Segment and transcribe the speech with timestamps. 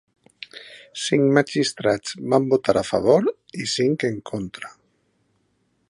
[1.01, 3.29] Cinc magistrats van votar a favor
[3.65, 4.77] i cinc en contra.